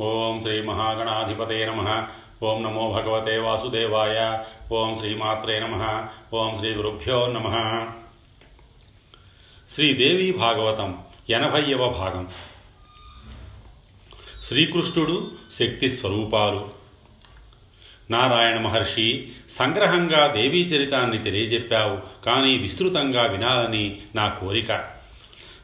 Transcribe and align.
ఓం 0.00 0.40
శ్రీ 0.42 0.62
మహాగణాధిపతే 0.62 1.66
నమ. 1.66 2.06
ఓం 2.42 2.62
నమో 2.62 2.90
భగవతే 2.90 3.38
వాసుదేవాయ. 3.38 4.44
ఓం 4.72 4.96
శ్రీమాత్రే 4.98 5.58
నమ. 5.58 6.06
ఓం 6.34 6.56
శ్రీ 6.56 6.70
గురుభ్యో 6.72 7.26
నమ. 7.26 7.48
శ్రీదేవి 9.74 10.32
భాగవతం 10.32 10.98
ఎనభైవ 11.30 11.88
భాగం. 11.88 12.28
శ్రీకృష్ణుడు 14.42 15.32
శక్తి 15.58 15.90
స్వరూపాలు. 15.90 16.70
నారాయణ 18.10 18.58
మహర్షి 18.58 19.32
సంగ్రహంగా 19.50 20.26
దేవీ 20.26 20.60
చరితాన్ని 20.62 21.18
తెలియజెప్పావు 21.18 22.24
కానీ 22.24 22.56
విస్తృతంగా 22.56 23.22
వినాలని 23.22 24.00
నా 24.14 24.28
కోరిక. 24.28 24.97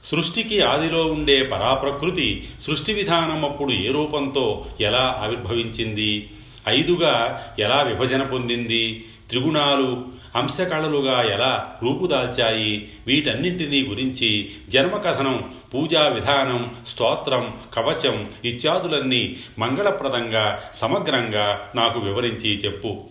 సృష్టికి 0.05 0.61
ఆదిలో 0.61 1.07
ఉండే 1.07 1.43
పరాప్రకృతి 1.43 2.49
సృష్టి 2.67 2.93
విధానం 2.93 3.45
అప్పుడు 3.45 3.73
ఏ 3.73 3.93
రూపంతో 3.93 4.67
ఎలా 4.81 5.21
ఆవిర్భవించింది? 5.23 6.31
ఐదుగా 6.69 7.47
ఎలా 7.59 7.83
విభజన 7.83 8.23
పొందింది? 8.23 9.05
త్రిగుణాలు 9.29 10.05
అంశకళలుగా 10.35 11.23
ఎలా 11.23 11.77
రూపుదాల్చాయి? 11.83 12.89
వీటన్నింటినీ 13.07 13.83
గురించి 13.83 14.51
జన్మకథనం 14.69 15.53
పూజా 15.75 16.09
విధానం 16.09 16.75
స్తోత్రం 16.89 17.55
కవచం 17.75 18.31
ఇత్యాదులన్నీ 18.45 19.37
మంగళప్రదంగా 19.59 20.63
సమగ్రంగా 20.75 21.73
నాకు 21.77 22.01
వివరించి 22.01 22.57
చెప్పు. 22.65 23.05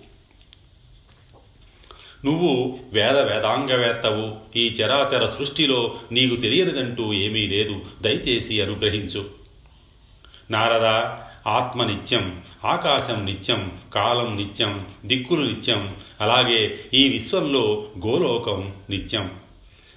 నువ్వు 2.26 2.80
వేద 2.94 3.18
వేదాంగవేత్తవు. 3.18 4.58
ఈ 4.58 4.68
చరాచర 4.68 5.26
సృష్టిలో 5.26 5.96
నీకు 6.12 6.36
తెలియనిదంటూ 6.36 7.14
ఏమీ 7.14 7.48
లేదు. 7.48 7.82
దయచేసి 8.02 8.62
అనుగ్రహించు. 8.62 9.26
నారద 10.52 10.86
ఆత్మ 11.48 11.84
నిత్యం 11.84 12.42
ఆకాశం 12.66 13.26
నిత్యం 13.26 13.72
కాలం 13.94 14.38
నిత్యం 14.38 14.88
దిక్కులు 15.06 15.48
నిత్యం 15.48 15.96
అలాగే 16.22 16.80
ఈ 16.94 17.08
విశ్వంలో 17.08 17.88
గోలోకం 18.08 18.74
నిత్యం. 18.90 19.32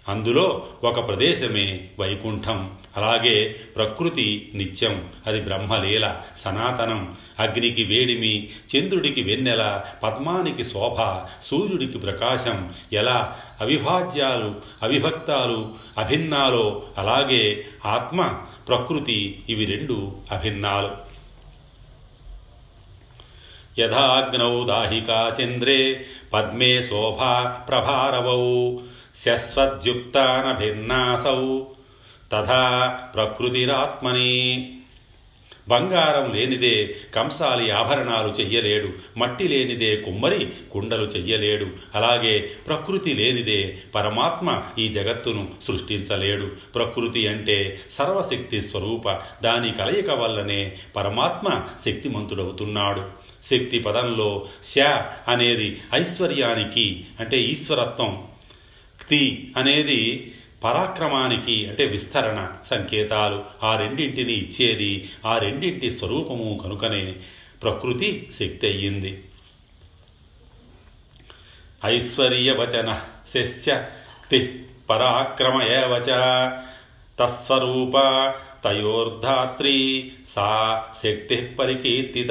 అందులో 0.09 0.67
ఒక 0.85 1.09
ప్రదేశమే 1.09 1.89
వైకుంఠం. 2.01 2.71
అలాగే 2.97 3.57
ప్రకృతి 3.77 4.51
నిత్యం 4.55 5.09
అది 5.27 5.41
బ్రహ్మలీల 5.41 6.17
సనాతనం. 6.45 7.17
అగ్నికి 7.39 7.85
వేడిమి 7.85 8.49
చంద్రుడికి 8.77 9.23
వెన్నెల 9.23 9.81
పద్మానికి 10.03 10.65
శోభ 10.65 11.29
సూర్యుడికి 11.47 11.99
ప్రకాశం. 11.99 12.75
ఎలా? 12.93 13.39
అవిభాజ్యాలు 13.61 14.55
అవిభక్తాలు 14.83 15.75
అభిన్నాలో. 15.99 16.83
అలాగే 16.99 17.65
ఆత్మ 17.87 18.39
ప్రకృతి 18.69 19.43
ఇవి 19.49 19.65
రెండు 19.65 20.17
అభిన్నాలు. 20.33 21.07
యథాగ్నౌ 23.79 24.67
దాహికా 24.67 25.37
చంద్రే 25.43 26.07
పద్మే 26.33 26.83
శోభా 26.83 27.61
ప్రభారవౌ 27.69 28.77
శశ్వద్యుక్తానభిన్నాసౌ. 29.25 31.61
తథా 32.33 32.89
ప్రకృతిరాత్మని. 33.15 34.73
బంగారం 35.69 36.35
లేనిదే 36.35 36.97
కంసాలి 37.15 37.71
ఆభరణాలు 37.71 38.29
చెయ్యలేడు 38.29 38.89
మట్టి 39.17 39.49
లేనిదే 39.49 39.97
కుమ్మరి 39.97 40.49
కుండలు 40.73 41.05
చెయ్యలేడు 41.05 41.67
అలాగే 41.95 42.39
ప్రకృతి 42.39 43.15
లేనిదే 43.15 43.79
పరమాత్మ 43.95 44.63
ఈ 44.79 44.89
జగత్తును 44.89 45.49
సృష్టించలేడు. 45.67 46.47
ప్రకృతి 46.75 47.29
అంటే 47.29 47.81
సర్వశక్తి 47.91 48.61
స్వరూప 48.61 49.11
దాని 49.43 49.73
కలయిక 49.73 50.11
వల్లనే 50.11 50.79
పరమాత్మ 50.97 51.69
శక్తిమంతుడవుతున్నాడు. 51.85 53.03
శక్తి 53.51 53.79
పదంలో 53.79 54.49
శ 54.65 54.79
అనేది 55.29 55.81
ఐశ్వర్యానికి 55.95 57.05
అంటే 57.21 57.37
ఈశ్వరత్వం 57.37 58.25
క్తి 59.03 59.55
అనేది 59.56 60.33
పరాక్రమానికి 60.65 61.69
అంటే 61.69 61.87
విస్తరణ 61.87 62.49
సంకేతాలు 62.71 63.44
ఆ 63.62 63.77
రెండింటిని 63.77 64.33
ఇచ్చేది 64.33 65.11
ఆ 65.27 65.39
రెండింటి 65.39 65.91
స్వరూపము 65.91 66.61
కనుకనే 66.65 67.17
ప్రకృతి 67.62 68.31
శక్తి 68.41 68.67
అయ్యింది 68.67 69.25
ఐశ్వర్యవచన 71.84 73.00
శస్య 73.34 73.84
తి 74.31 74.67
పరాక్రమ 74.91 75.62
ఏవచ 75.62 76.06
తస్వరూప 77.21 77.93
తయోర్ధాత్రి 78.65 80.12
సా 80.28 80.83
శక్తి 81.05 81.37
పరికీర్తిత. 81.37 82.31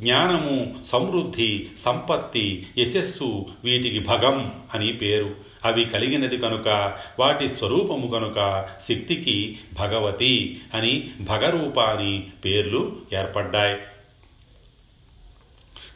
జ్ఞానము 0.00 0.74
సమృద్ధి 0.92 1.66
సంపత్తి 1.84 2.66
యశస్సు 2.78 3.46
వీటికి 3.64 3.98
భగం 3.98 4.62
అని 4.74 4.92
పేరు. 4.92 5.36
అవి 5.66 5.84
కలిగినది 5.84 6.38
కనుక 6.38 6.94
వాటి 7.18 7.48
స్వరూపము 7.48 8.06
కనుక 8.06 8.68
శక్తికి 8.88 9.58
భగవతి 9.78 10.60
అని 10.74 11.10
భగరూప 11.20 11.80
అని 11.80 12.24
పేర్లు 12.44 12.96
ఏర్పడ్డాయి. 13.12 13.76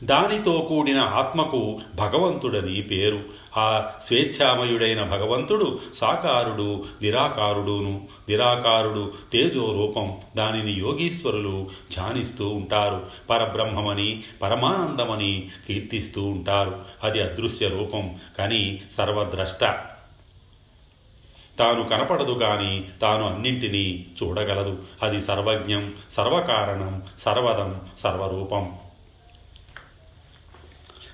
దానితో 0.05 0.67
కూడిన 0.69 1.01
ఆత్మకు 1.01 1.81
భగవంతుడని 1.95 2.83
పేరు. 2.83 3.23
ఆ 3.57 3.93
స్వేచ్ఛామయుడైన 4.07 5.03
భగవంతుడు 5.03 5.79
సాకారుడు 5.97 6.85
నిరాకారుడును. 7.03 8.09
నిరాకారుడు 8.29 9.13
తేజో 9.33 9.73
రూపం 9.73 10.17
దానిని 10.37 10.73
యోగీశ్వరులు 10.73 11.69
ధ్యానిస్తూ 11.97 12.49
ఉంటారు. 12.49 13.07
పరబ్రహ్మమని 13.31 14.23
పరమానందమని 14.43 15.51
కీర్తిస్తూ 15.69 16.25
ఉంటారు. 16.25 16.79
అది 17.05 17.23
అదృశ్య 17.23 17.69
రూపం 17.69 18.17
కానీ 18.39 18.83
సర్వద్రష్ట. 18.99 19.65
తాను 21.59 21.85
కనపడదు 21.85 22.33
గాని 22.33 22.85
తాను 23.03 23.35
అన్నింటినీ 23.35 24.07
చూడగలదు. 24.23 24.79
అది 25.03 25.21
సర్వజ్ఞం 25.21 25.95
సర్వకారణం 26.11 27.03
సర్వదం 27.19 27.81
సర్వరూపం. 27.99 28.73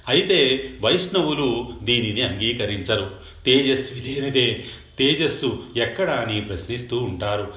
అయితే 0.09 0.71
వైష్ణవులు 0.81 1.69
దీనిని 1.83 2.22
అంగీకరించరు. 2.22 3.11
తేజస్వి 3.47 4.00
లేనిదే 4.00 4.65
తేజస్సు 4.99 5.62
ఎక్కడా 5.77 6.12
అని 6.15 6.41
ప్రశ్నిస్తూ 6.41 6.99
ఉంటారు. 6.99 7.53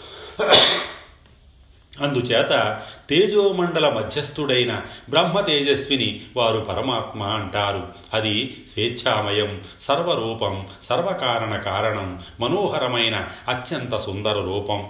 అందుచేత 2.02 2.82
తేజోమండల 3.10 3.90
మధ్యస్థుడైన 3.90 4.82
బ్రహ్మ 5.10 5.40
తేజస్విని 5.40 6.22
వారు 6.38 6.60
పరమాత్మ 6.60 7.24
అంటారు. 7.24 7.88
అది 8.14 8.58
స్వేచ్ఛామయం 8.74 9.62
సర్వరూపం 9.82 10.68
సర్వకారణ 10.90 11.56
కారణం 11.58 12.24
మనోహరమైన 12.40 13.28
అత్యంత 13.48 13.98
సుందర 13.98 14.34
రూపం. 14.34 14.90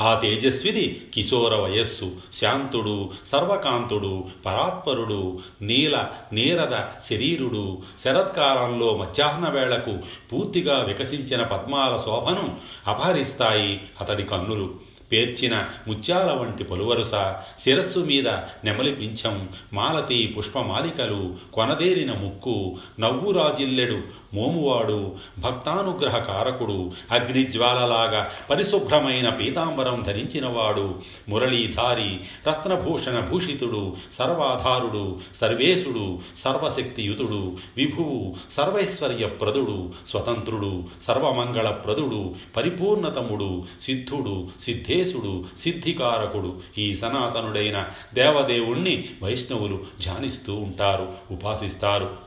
ఆ 0.00 0.14
తేజస్విది 0.14 1.02
కిశోర 1.14 1.54
వయస్సు 1.54 2.12
శాంతుడు 2.40 3.10
సర్వకాంతుడు 3.32 4.24
పరాత్పరుడు 4.46 5.38
నీల 5.62 6.08
నీరద 6.32 6.84
శరీరుడు 7.10 7.78
శరత్కాలంలో 8.04 8.96
మధ్యాహ్న 8.96 9.48
వేళకు 9.48 9.98
పూర్తిగా 10.32 10.74
వికసించిన 10.74 11.42
పద్మాల 11.42 12.02
శోభను 12.06 12.56
అపహరిస్తాయి 12.86 13.80
అతడి 14.00 14.22
కన్నులు. 14.22 14.96
పేర్చిన 15.12 15.68
ముత్యాల 15.88 16.32
వంటి 16.32 16.64
పలువరుస 16.64 17.34
శిరస్సు 17.64 17.98
మీద 17.98 18.28
నెమలి 18.64 18.94
పింఛం 18.94 19.48
మాలతి 19.72 20.34
పుష్పమాలికలు 20.38 21.36
కొనదేరిన 21.52 22.12
ముక్కు 22.12 22.78
నవ్వురాజిల్లెడు 23.00 23.98
మోమువాడు 24.34 25.12
భక్తానుగ్రహ 25.38 26.18
కారకుడు 26.18 26.92
అగ్నిజ్వాలలాగా 27.10 28.30
పరిశుభ్రమైన 28.50 29.28
పీతాంబరం 29.28 30.02
ధరించినవాడు 30.02 30.94
మురళీధారి 31.28 32.20
రత్నభూషణ 32.48 33.20
భూషితుడు 33.20 33.96
సర్వాధారుడు 34.18 35.18
సర్వేశుడు 35.40 36.18
సర్వశక్తియుతుడు 36.38 37.56
విభువు 37.76 38.36
సర్వైశ్వర్యప్రదుడు 38.52 39.92
స్వతంత్రుడు 40.08 40.84
సర్వమంగళప్రదుడు 41.06 42.34
పరిపూర్ణతముడు 42.56 43.64
సిద్ధుడు 43.82 44.48
సిద్ధేశుడు 44.64 45.44
సిద్ధికారకుడు. 45.62 46.56
ఈ 46.78 46.94
సనాతనుడైన 46.94 47.88
దేవదేవుణ్ణి 48.14 49.08
వైష్ణవులు 49.22 49.76
ధ్యానిస్తూ 50.02 50.54
ఉంటారు 50.54 51.12
ఉపాసిస్తారు. 51.30 52.25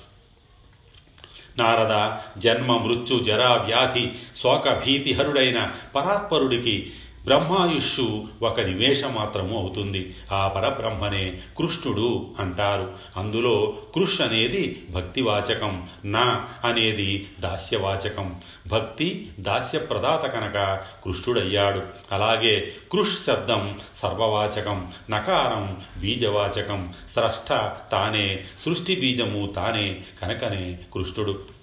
నారద 1.59 1.95
జన్మ 2.39 2.71
మృత్యు 2.77 3.17
జరా 3.23 3.51
వ్యాధి 3.65 4.05
శోక 4.41 4.73
భీతిహరుడైన 4.83 5.59
పరాత్పరుడికి 5.95 6.75
బ్రహ్మాయుష్షు 7.25 8.23
ఒక 8.41 8.59
నివేశ 8.59 9.03
మాత్రము 9.03 9.59
అవుతుంది. 9.59 10.15
ఆ 10.31 10.47
పరబ్రహ్మనే 10.47 11.39
కృష్ణుడు 11.57 12.27
అంటారు. 12.39 12.93
అందులో 13.17 13.73
కృష్ 13.95 14.21
అనేది 14.21 14.83
భక్తివాచకం 14.91 15.89
నా 16.05 16.47
అనేది 16.65 17.29
దాస్యవాచకం. 17.39 18.35
భక్తి 18.67 19.31
దాస్య 19.39 19.79
ప్రదాత 19.79 20.25
కనుక 20.25 20.79
కృష్ణుడయ్యాడు. 21.05 21.81
అలాగే 22.11 22.73
కృష్ 22.91 23.25
శబ్దం 23.27 23.79
సర్వవాచకం 23.95 24.91
నకారం 25.09 25.77
బీజవాచకం. 26.01 26.93
స్రష్ట 27.13 27.49
తానే 27.91 28.39
సృష్టి 28.65 28.95
బీజము 28.95 29.47
తానే 29.47 29.97
కనుకనే 30.21 30.79
కృష్ణుడు. 30.93 31.58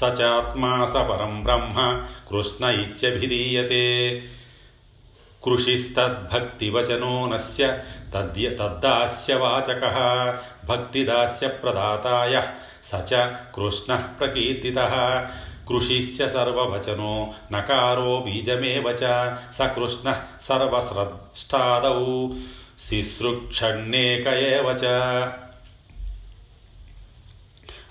స 0.00 0.02
చాత్మా 0.02 0.72
స 0.92 0.96
పరం 0.96 1.42
బ్రహ్మ 1.42 1.78
కృష్ణ 2.30 2.64
ఇత్యభిధీయతే 2.66 3.86
కృషిస్తద్భక్తివచనో 5.44 7.26
నస్య 7.26 7.78
తద్య 8.14 8.50
తద్దాస్యవాచక 8.50 9.84
భక్తిదాస్యప్రదాతాయ 10.68 12.34
స 12.86 13.12
చ 13.12 13.14
కృష్ణ 13.56 13.94
ప్రకీర్తిత. 13.94 14.78
కృషిస్య 15.68 16.28
సర్వవచనో 16.28 17.34
నకారో 17.52 18.22
బీజమేవ 18.26 18.86
చ 19.02 19.04
స 19.58 19.66
కృష్ణ 19.66 20.08
సర్వస్రష్టాదౌ 20.42 22.00
శిశ్రుక్షణ్యేక 22.88 24.26
ఏవ 24.26 24.66
చ. 24.82 24.84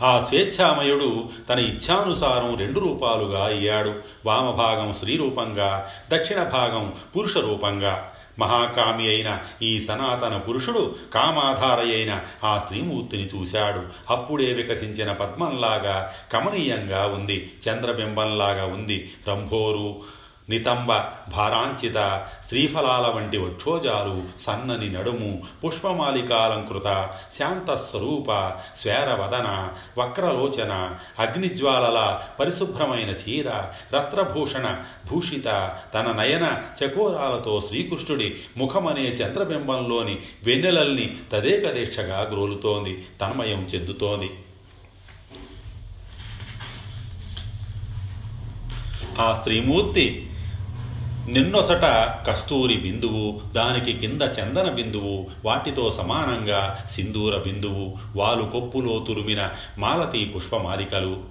ఆ 0.01 0.25
స్వేచ్ఛామయుడు 0.29 1.29
తన 1.49 1.59
ఇచ్ఛానుసారం 1.59 2.57
రెండు 2.57 2.79
రూపాలుగా 2.79 3.45
అయ్యాడు. 3.45 3.95
వామభాగం 4.25 4.93
స్త్రీ 4.93 5.17
రూపంగా 5.17 5.89
దక్షిణ 6.09 6.43
భాగం 6.43 6.93
పురుష 7.15 7.37
రూపంగా 7.37 8.11
మహాకామి 8.39 9.07
అయిన 9.07 9.39
ఈ 9.61 9.79
సనాతన 9.79 10.37
పురుషుడు 10.37 10.95
కామాధార 11.13 11.79
అయిన 11.79 12.19
ఆ 12.43 12.57
స్త్రీమూర్తిని 12.57 13.29
చూశాడు. 13.35 13.83
అప్పుడే 14.09 14.53
వికసించిన 14.53 15.11
పద్మంలాగా 15.11 16.13
కమనీయంగా 16.33 17.05
ఉంది 17.05 17.51
చంద్రబింబంలాగా 17.69 18.65
ఉంది 18.65 19.11
రంభోరు 19.27 20.16
నితంబ 20.49 20.91
భారాంచిత 21.31 22.29
శ్రీఫలాల 22.47 23.07
వంటి 23.07 23.37
వక్షోజాలు 23.37 24.23
సన్నని 24.43 24.89
నడుము 24.89 25.43
పుష్పమాలికాలంకృత 25.65 27.09
శాంతస్వరూప 27.39 28.53
స్వేరవదన 28.77 29.69
వక్రలోచన 29.97 30.97
అగ్నిజ్వాలల 31.19 32.21
పరిశుభ్రమైన 32.39 33.09
చీర 33.09 33.49
రత్నభూషణ 33.93 34.83
భూషిత 35.11 35.79
తన 35.93 36.11
నయన 36.11 36.61
చకోరాలతో 36.83 37.63
శ్రీకృష్ణుడి 37.67 38.35
ముఖమనే 38.57 39.03
చంద్రబింబంలోని 39.03 40.19
వెన్నెలల్ని 40.43 41.17
తదేకదీక్షగా 41.31 42.21
గ్రోలుతోంది 42.21 43.05
తన్మయం 43.21 43.59
చెందుతోంది. 43.75 44.29
ఆ 49.19 49.33
స్త్రీమూర్తి 49.33 50.26
నిన్నొసట 51.29 51.81
కస్తూరి 52.27 52.77
బిందువు 52.77 53.41
దానికి 53.53 53.93
కింద 53.93 54.21
చందన 54.21 54.71
బిందువు 54.71 55.27
వాటితో 55.45 55.91
సమానంగా 55.91 56.79
సింధూర 56.91 57.37
బిందువు 57.37 57.95
వాలు 58.15 58.43
కొప్పులో 58.43 59.05
తురిమిన 59.07 59.49
మాలతీ 59.77 60.25
పుష్పమాలికలు. 60.25 61.23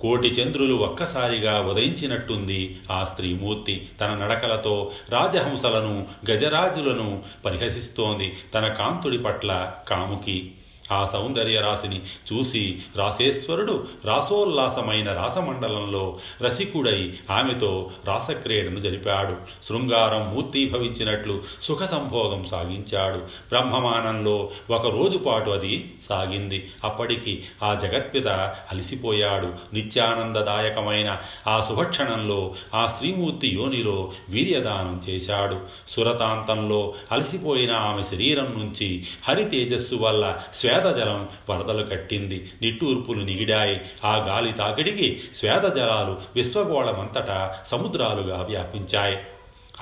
కోటి 0.00 0.28
చంద్రులు 0.28 0.74
ఒక్కసారిగా 0.74 1.60
ఉదయించినట్టుంది 1.60 2.80
ఆ 2.90 3.04
స్త్రీమూర్తి. 3.04 3.88
తన 4.00 4.14
నడకలతో 4.14 4.90
రాజహంసలను 5.10 6.06
గజరాజులను 6.30 7.22
పరిహసిస్తోంది 7.44 8.36
తన 8.54 8.68
కాంతుడి 8.68 9.18
పట్ల 9.18 9.72
కాముకి. 9.88 10.50
ఆ 10.92 11.04
సౌందర్య 11.04 11.60
రాశిని 11.60 11.98
చూసి 11.98 12.82
రాసేశ్వరుడు 12.96 13.86
రాసోల్లాసమైన 14.04 15.12
రాసమండలంలో 15.12 16.18
రసికుడై 16.42 17.14
ఆమెతో 17.30 17.90
రాసక్రీడను 18.04 18.80
జరిపాడు. 18.80 19.36
శృంగారం 19.68 20.34
మూర్తీభవించినట్లు 20.34 21.42
సుఖ 21.62 21.82
సంభోగం 21.82 22.44
సాగించాడు. 22.44 23.16
బ్రహ్మమానంలో 23.18 24.50
ఒక 24.70 24.86
రోజు 24.86 25.18
పాటు 25.18 25.50
అది 25.50 25.94
సాగింది. 26.08 26.70
అప్పటికి 26.84 27.42
ఆ 27.62 27.74
జగత్పిత 27.74 28.28
అలసిపోయాడు. 28.72 29.74
నిత్యానందదాయకమైన 29.74 31.18
ఆ 31.46 31.66
శుభక్షణంలో 31.68 32.54
ఆ 32.74 32.86
శ్రీమూర్తి 32.98 33.48
యోనిలో 33.48 34.12
వీర్యదానం 34.28 35.02
చేశాడు. 35.08 35.60
సురతాంతంలో 35.88 36.94
అలసిపోయిన 37.12 37.72
ఆమె 37.72 38.02
శరీరం 38.02 38.44
నుంచి 38.44 39.06
హరి 39.28 39.44
తేజస్సు 39.44 39.94
వల్ల 39.94 40.42
శ్వేతజలం 40.82 41.28
వరదలు 41.50 41.84
కట్టింది. 41.84 42.52
నిట్టూర్పులు 42.62 43.24
నిగిడాయి 43.24 43.80
ఆ 44.04 44.16
గాలి 44.16 44.52
తాకిడికి 44.52 45.20
శ్వేతజలాలు 45.36 46.16
విశ్వగోళమంతటా 46.36 47.58
సముద్రాలుగా 47.66 48.46
వ్యాపించాయి. 48.50 49.18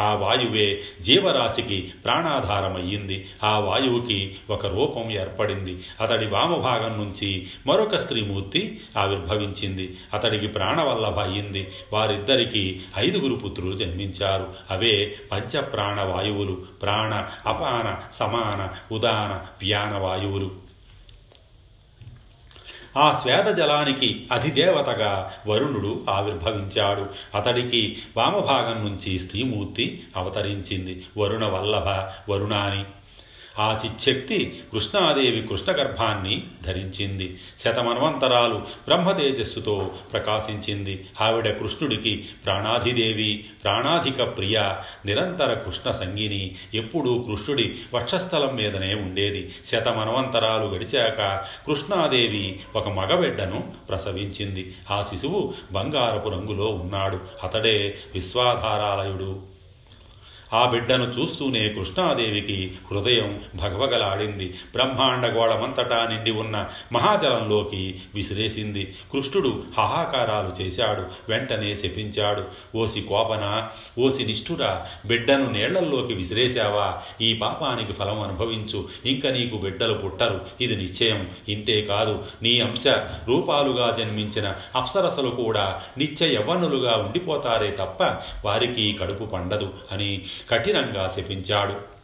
ఆ 0.00 0.14
వాయువే 0.14 0.82
జీవరాశికి 1.00 1.92
ప్రాణాధారమయ్యింది. 2.04 3.28
ఆ 3.44 3.58
వాయువుకి 3.58 4.36
ఒక 4.50 4.66
రూపం 4.66 5.10
ఏర్పడింది. 5.10 5.84
అతడి 6.00 6.26
వామభాగం 6.26 6.98
నుంచి 6.98 7.48
మరొక 7.66 7.96
స్త్రీమూర్తి 7.96 8.80
ఆవిర్భవించింది. 8.96 9.96
అతడికి 10.14 10.46
ప్రాణవల్లభ 10.46 11.18
అయ్యింది 11.18 11.68
వారిద్దరికీ 11.92 12.80
ఐదుగురు 12.98 13.34
పుత్రులు 13.34 13.76
జన్మించారు. 13.76 14.54
అవే 14.70 15.16
పంచప్రాణ 15.32 16.02
వాయువులు 16.02 16.52
ప్రాణ 16.82 17.28
అపాన 17.46 17.96
సమాన 18.14 18.94
ఉదాన 18.94 19.46
వ్యాన 19.62 19.98
వాయువులు. 19.98 20.69
ఆ 22.96 23.20
శ్వేత 23.22 23.46
జలానికి 23.46 24.26
అధిదేవతగా 24.32 25.32
వరుణుడు 25.46 26.00
ఆవిర్భవించాడు. 26.10 27.06
అతడికి 27.36 27.98
వామభాగం 28.16 28.84
నుంచి 28.84 29.18
స్త్రీమూర్తి 29.18 30.02
అవతరించింది. 30.16 31.06
వరుణ 31.18 31.44
వల్లభ 31.44 31.88
వరుణాని 32.32 32.84
ఆ 33.60 33.78
చిచ్చక్తి 33.84 34.60
కృష్ణాదేవి 34.72 35.46
కృష్ణగర్భాన్ని 35.46 36.42
ధరించింది. 36.64 37.38
శతమన్వంతరాలు 37.64 38.54
బ్రహ్మతేజస్సుతో 38.54 39.90
ప్రకాశించింది. 40.12 41.06
ఆవిడ 41.20 41.58
కృష్ణుడికి 41.58 42.28
ప్రాణాధిదేవి 42.44 43.44
ప్రాణాధిక 43.64 44.36
ప్రియ 44.36 44.72
నిరంతర 45.06 45.54
కృష్ణ 45.54 45.90
సంగిని. 45.90 46.56
ఎప్పుడూ 46.74 47.18
కృష్ణుడి 47.18 47.74
వక్షస్థలం 47.94 48.56
మీదనే 48.56 48.94
ఉండేది. 48.94 49.54
శతమన్వంతరాలు 49.66 50.66
గడిచాక 50.66 51.44
కృష్ణాదేవి 51.66 52.60
ఒక 52.76 52.88
మగబిడ్డను 52.88 53.72
ప్రసవించింది. 53.88 54.74
ఆ 54.90 55.06
శిశువు 55.10 55.54
బంగారపు 55.72 56.28
రంగులో 56.28 56.66
ఉన్నాడు. 56.66 57.20
అతడే 57.42 57.98
విశ్వాధారాలయుడు. 58.14 59.49
ఆ 60.54 60.70
బిడ్డను 60.70 61.04
చూస్తూనే 61.04 61.68
కృష్ణాదేవికి 61.68 62.72
హృదయం 62.90 63.40
భగవగలాడింది. 63.54 64.54
బ్రహ్మాండ 64.74 65.26
గోళమంతటా 65.26 66.06
నిండి 66.06 66.30
ఉన్న 66.30 66.68
మహాజలంలోకి 66.92 68.02
విసిరేసింది. 68.14 68.94
కృష్ణుడు 69.12 69.62
హాహాకారాలు 69.78 70.62
చేశాడు. 70.62 71.02
వెంటనే 71.28 71.74
శపించాడు. 71.74 72.44
ఓసి 72.76 73.00
కోపన 73.00 73.68
ఓసి 73.98 74.26
నిష్ఠురా 74.26 74.86
బిడ్డను 75.06 75.50
నీళ్ళల్లోకి 75.50 76.14
విసిరేశావా? 76.14 77.02
ఈ 77.20 77.34
పాపానికి 77.34 77.92
ఫలం 77.92 78.20
అనుభవించు. 78.20 78.88
ఇంక 79.06 79.26
నీకు 79.26 79.56
బిడ్డలు 79.56 79.94
పుట్టరు. 79.94 80.40
ఇది 80.60 80.76
నిశ్చయం. 80.76 81.28
ఇంతే 81.48 81.80
కాదు. 81.80 82.24
నీ 82.42 82.60
అంశ 82.60 82.86
రూపాలుగా 83.28 83.96
జన్మించిన 83.98 84.54
అప్సరసలు 84.76 85.30
కూడా 85.30 85.82
నిత్య 85.98 86.26
యవ్వనులుగా 86.26 86.96
ఉండిపోతారే 86.96 87.70
తప్ప 87.70 88.02
వారికి 88.44 88.92
కడుపు 88.92 89.24
పండదు 89.24 89.72
అని 89.92 90.22
కఠినంగా 90.50 91.14
శపించాడు. 91.16 92.00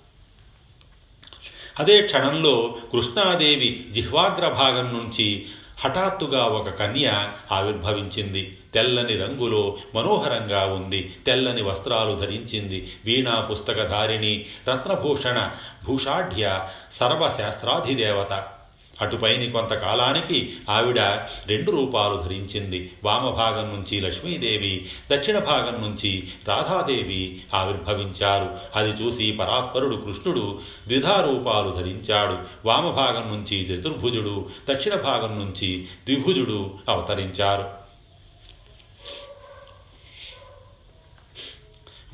అదే 1.79 2.03
క్షణంలో 2.03 2.77
కృష్ణాదేవి 2.93 3.87
జిహ్వాగ్ర 3.91 4.49
భాగం 4.49 4.99
నుంచి 4.99 5.47
హఠాత్తుగా 5.85 6.45
ఒక 6.45 6.71
కన్య 6.71 7.33
ఆవిర్భవించింది. 7.53 8.59
తెల్లని 8.75 9.17
రంగులో 9.17 9.79
మనోహరంగా 9.95 10.65
ఉంది. 10.65 11.17
తెల్లని 11.27 11.63
వస్త్రాలు 11.63 12.17
ధరించింది. 12.17 12.93
వీణా 13.05 13.41
పుస్తకధారిణి 13.41 14.47
రత్నభూషణ 14.69 15.51
భూషాఢ్య 15.85 16.69
సర్వశాస్త్రాధిదేవత. 17.01 18.56
అటుపైని 19.01 19.51
కొంతకాలానికి 19.51 20.57
ఆవిడ 20.71 21.01
రెండు 21.47 21.71
రూపాలు 21.71 22.17
ధరించింది. 22.17 22.93
వామభాగం 23.05 23.69
నుంచి 23.69 24.01
లక్ష్మీదేవి 24.01 24.87
దక్షిణ 25.13 25.39
భాగం 25.39 25.83
నుంచి 25.83 26.29
రాధాదేవి 26.49 27.43
ఆవిర్భవించారు. 27.55 28.57
అది 28.77 28.91
చూసి 28.91 29.33
పరాత్పరుడు 29.33 29.97
కృష్ణుడు 29.97 30.61
ద్విధా 30.89 31.21
రూపాలు 31.21 31.71
ధరించాడు. 31.71 32.39
వామభాగం 32.65 33.33
నుంచి 33.33 33.63
చతుర్భుజుడు 33.63 34.47
దక్షిణ 34.71 34.95
భాగం 34.95 35.39
నుంచి 35.39 35.89
ద్విభుజుడు 36.09 36.75
అవతరించారు. 36.89 37.86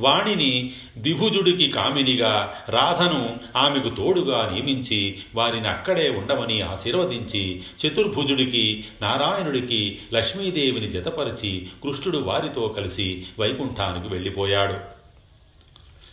వాణిని 0.00 0.72
దిభుజుడికి 0.98 1.70
కామినిగా 1.70 2.54
రాధను 2.68 3.36
ఆమెకు 3.56 3.88
తోడుగా 3.88 4.50
నియమించి 4.52 5.18
వారిని 5.34 5.68
అక్కడే 5.68 6.08
ఉండమని 6.08 6.60
ఆశీర్వదించి 6.62 7.62
చతుర్భుజుడికి 7.86 8.84
నారాయణుడికి 9.02 9.98
లక్ష్మీదేవిని 10.14 10.90
జతపరిచి 10.90 11.68
కృష్ణుడు 11.82 12.18
వారితో 12.18 12.68
కలిసి 12.68 13.26
వైకుంఠానికి 13.38 14.08
వెళ్ళిపోయాడు. 14.08 15.01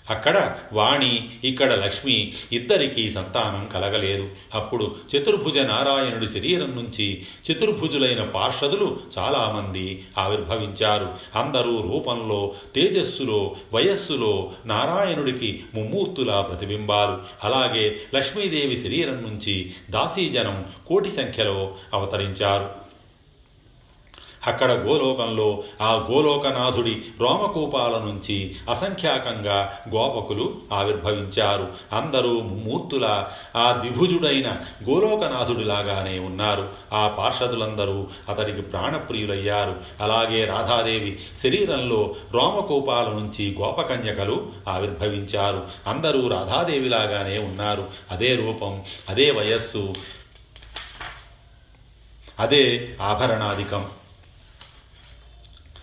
అక్కడ 0.09 0.55
వాణి 0.73 1.29
ఇక్కడ 1.43 1.73
లక్ష్మి 1.73 2.33
ఇద్దరికీ 2.51 3.09
సంతానం 3.09 3.67
కలగలేదు. 3.67 4.29
అప్పుడు 4.53 4.95
చతుర్భుజ 5.15 5.57
నారాయణుడి 5.57 6.27
శరీరం 6.27 6.75
నుంచి 6.75 7.25
చతుర్భుజులైన 7.51 8.23
పార్షదులు 8.23 8.99
చాలామంది 9.19 10.05
ఆవిర్భవించారు. 10.17 11.13
అందరూ 11.35 11.81
రూపంలో 11.81 12.53
తేజస్సులో 12.75 13.55
వయస్సులో 13.73 14.51
నారాయణుడికి 14.65 15.63
ముమ్మూర్తులా 15.75 16.41
ప్రతిబింబాలు 16.41 17.47
అలాగే 17.47 17.99
లక్ష్మీదేవి 18.15 18.75
శరీరం 18.75 19.23
నుంచి 19.23 19.71
దాసీజనం 19.89 20.65
కోటి 20.87 21.11
సంఖ్యలో 21.11 21.75
అవతరించారు. 21.93 22.78
అక్కడ 24.47 24.71
గోలోకంలో 24.71 25.63
ఆ 25.81 26.07
గోలోకనాథుడి 26.11 27.01
రోమకూపాల 27.19 27.91
నుంచి 27.91 28.55
అసంఖ్యాకంగా 28.69 29.73
గోపకులు 29.95 30.55
ఆవిర్భవించారు. 30.73 31.67
అందరూ 31.93 32.39
మూర్తుల 32.39 33.25
ఆ 33.55 33.71
ద్విభుజుడైన 33.71 34.51
గోలోకనాథుడిలాగానే 34.89 36.19
ఉన్నారు. 36.19 36.69
ఆ 36.93 37.07
పార్షదులందరూ 37.07 38.07
అతడికి 38.29 38.61
ప్రాణప్రియులయ్యారు. 38.61 39.75
అలాగే 40.01 40.45
రాధాదేవి 40.45 41.19
శరీరంలో 41.43 42.15
రోమకూపాల 42.31 43.05
నుంచి 43.05 43.55
గోపకన్యకలు 43.59 44.47
ఆవిర్భవించారు. 44.67 45.67
అందరూ 45.87 46.27
రాధాదేవిలాగానే 46.27 47.37
ఉన్నారు. 47.37 47.87
అదే 48.11 48.35
రూపం 48.35 48.83
అదే 49.09 49.31
వయస్సు 49.31 49.93
అదే 52.39 52.95
ఆభరణాధికం. 53.01 53.85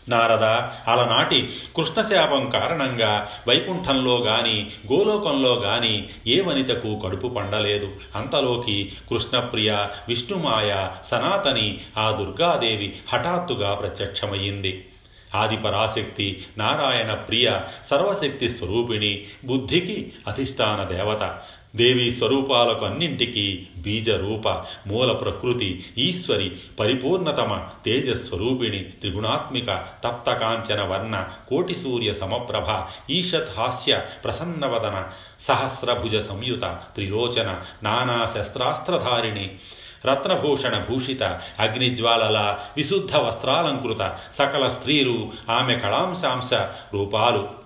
నారద 0.09 0.45
అలనాటి 0.91 1.51
కృష్ణశాపం 1.77 2.51
కారణంగా 2.51 3.29
వైకుంఠంలో 3.49 4.19
గాని 4.19 4.71
గోలోకంలో 4.93 5.55
గాని 5.55 6.09
ఏ 6.27 6.41
వనితకు 6.41 6.99
కడుపు 6.99 7.29
పండలేదు. 7.29 7.89
అంతలోకి 8.17 8.93
కృష్ణప్రియ 9.11 9.73
విష్ణుమాయ 10.09 10.89
సనాతని 11.05 11.81
ఆ 11.99 12.11
దుర్గాదేవి 12.11 12.97
హఠాత్తుగా 13.13 13.75
ప్రత్యక్షమయ్యింది. 13.75 14.89
ఆది 15.35 15.57
పరాశక్తి 15.57 16.45
నారాయణ 16.59 17.15
ప్రియ 17.15 17.59
సర్వశక్తి 17.91 18.49
స్వరూపిణి 18.49 19.25
బుద్ధికి 19.45 20.13
అధిష్టాన 20.27 20.85
దేవత. 20.85 21.41
దేవి 21.77 22.11
స్వరూపాలకు 22.11 22.85
అన్నింటికీ 22.85 23.67
బీజరూప 23.77 24.49
మూల 24.87 25.13
ప్రకృతి 25.13 25.85
ఈశ్వరి 25.99 26.53
పరిపూర్ణతమ 26.81 27.69
తేజస్వరూపిణి 27.85 28.81
త్రిగుణాత్మిక 28.83 29.67
తప్తకాంచన 30.05 30.83
వర్ణ 30.83 31.29
కోటి 31.49 31.75
సూర్య 31.75 32.13
సమప్రభ 32.13 32.69
ఈషత్ 33.11 33.53
హాస్య 33.57 34.03
ప్రసన్నవదన 34.25 35.09
సహస్రభుజ 35.41 36.17
సంయుత 36.17 36.61
త్రిలోచన 36.95 37.61
నానా 37.83 38.31
శస్త్రాస్త్రధారిణి 38.37 39.59
రత్నభూషణ 40.07 40.85
భూషిత 40.91 41.23
అగ్నిజ్వాలల 41.59 42.59
విశుద్ధ 42.77 43.17
వస్త్రాలంకృత 43.17 44.19
సకల 44.39 44.69
స్త్రీలు 44.69 45.33
ఆమె 45.51 45.75
కళాంశాంశ 45.75 46.55
రూపాలు. 46.95 47.66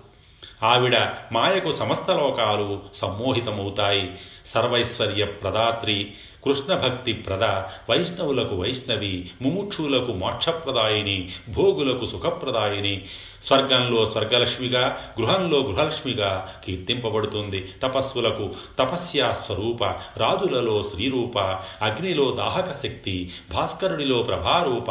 ఆవిడ 0.63 0.97
మాయకు 1.31 1.71
సమస్త 1.71 2.11
లోకాలు 2.11 2.81
సమ్మోహితమవుతాయి. 2.95 4.17
సర్వైశ్వర్య 4.53 5.25
ప్రదాత్రి 5.25 6.13
కృష్ణ 6.45 6.75
భక్తి 6.75 7.13
ప్రద 7.13 7.43
వైష్ణవులకు 7.89 8.55
వైష్ణవి 8.55 9.31
ముముక్షులకు 9.41 10.11
మోక్షప్రదాయిని 10.11 11.29
భోగులకు 11.49 12.05
సుఖప్రదాయిని. 12.05 13.05
స్వర్గంలో 13.43 14.05
స్వర్గలక్ష్మిగా 14.05 14.97
గృహంలో 15.21 15.59
గృహలక్ష్మిగా 15.59 16.53
కీర్తింపబడుతుంది. 16.65 17.73
తపస్సులకు 17.83 18.49
తపస్యా 18.79 19.33
స్వరూప 19.33 19.83
రాజులలో 20.17 20.83
శ్రీరూప 20.83 21.39
అగ్నిలో 21.81 22.31
దాహక 22.31 22.71
శక్తి 22.71 23.31
భాస్కరుడిలో 23.53 24.23
ప్రభారూప 24.23 24.89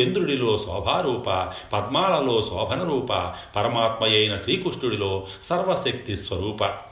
చంద్రుడిలో 0.00 0.58
శోభారూప 0.58 1.30
పద్మాలలో 1.72 2.40
శోభనరూప 2.40 3.12
పరమాత్మయైన 3.56 4.36
శ్రీకృష్ణుడిలో 4.36 5.26
సర్వశక్తి 5.48 6.16
స్వరూప. 6.16 6.89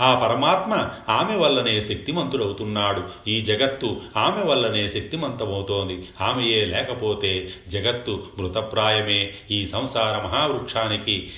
ఆ 0.00 0.14
పరమాత్మ 0.14 0.88
ఆమె 1.08 1.36
వల్లనే 1.36 1.80
శక్తిమంతుడవుతున్నాడు. 1.80 3.02
ఈ 3.28 3.40
జగత్తు 3.40 4.00
ఆమె 4.16 4.42
వల్లనే 4.44 4.88
శక్తిమంతమవుతోంది. 4.88 6.08
ఆమెయే 6.20 6.64
లేకపోతే 6.64 7.50
జగత్తు 7.68 8.26
మృతప్రాయమే. 8.38 9.34
ఈ 9.50 9.66
సంసార 9.66 10.26
మహావృక్షానికి 10.26 11.30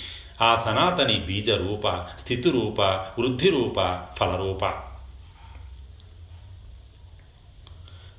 ఆ 0.42 0.62
సనాతని 0.64 1.20
బీజరూప 1.20 1.88
స్థితిరూప 2.20 2.80
వృద్ధిరూప 3.18 3.98
ఫలరూప. 4.20 4.72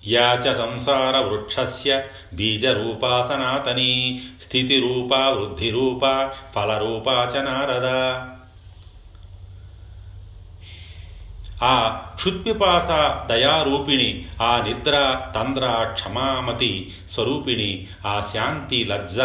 యా 0.07 0.33
చ 0.33 0.53
సంసార 0.53 1.17
వృక్షస్య 1.17 2.03
బీజరూపా 2.33 3.27
సనాతనీ 3.29 4.21
స్థితిరూపా 4.41 5.29
వృద్ధిరూపా 5.29 6.33
ఫలరూపా 6.55 7.31
చ 7.33 7.41
నారద. 7.41 7.87
ఆ 11.63 12.05
క్షుత్పిపాస 12.15 12.87
దయారూపిణి 13.29 14.25
ఆ 14.41 14.63
నిద్ర 14.67 15.21
తంద్ర 15.35 15.89
క్షమామతి 15.93 16.93
స్వరూపిణి 17.13 17.87
ఆ 18.07 18.29
శాంతి 18.33 18.85
లజ్జ 18.85 19.17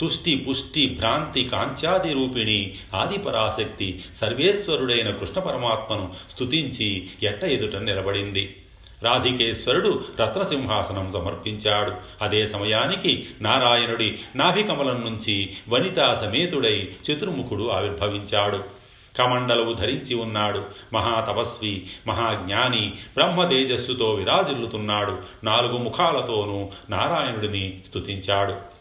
తుష్టి 0.00 0.36
పుష్టి 0.36 0.96
భ్రాంతి 0.98 1.44
కాంచాది 1.44 2.12
రూపిణి 2.12 2.74
ఆదిపరాశక్తి 2.94 4.04
సర్వేశ్వరుడైన 4.20 5.10
కృష్ణ 5.10 5.40
పరమాత్మను 5.40 6.14
స్తుతించి 6.30 7.10
ఎట్ట 7.22 7.44
ఎదుట 7.44 7.76
నిలబడింది. 7.76 8.56
రాధికేశ్వరుడు 9.02 10.04
రత్నసింహాసనం 10.20 11.12
సమర్పించాడు. 11.12 11.92
అదే 12.22 12.46
సమయానికి 12.46 13.26
నారాయణుడి 13.40 14.18
నాభికమలం 14.36 15.00
నుంచి 15.04 15.56
వనితా 15.68 16.14
సమేతుడై 16.24 16.88
చతుర్ముఖుడు 17.10 17.68
ఆవిర్భవించాడు. 17.68 18.75
కమండలవు 19.18 19.72
ధరించి 19.72 20.14
ఉన్నాడు. 20.14 20.64
మహాతపస్వి 20.94 21.86
మహాజ్ఞాని 22.06 22.92
బ్రహ్మ 23.16 23.46
తేజస్సుతో 23.46 24.10
విరాజిల్లుతున్నాడు. 24.10 25.18
నాలుగు 25.44 25.76
ముఖాలతోనూ 25.76 26.68
నారాయణుడిని 26.90 27.80
స్తుతించాడు. 27.88 28.76